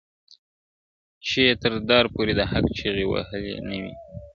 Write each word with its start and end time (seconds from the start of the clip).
چي 1.25 1.39
یې 1.47 1.53
تر 1.61 1.73
دار 1.89 2.05
پوري 2.13 2.33
د 2.37 2.41
حق 2.51 2.65
چیغي 2.77 3.05
وهلي 3.11 3.53
نه 3.67 3.75
وي- 3.81 3.95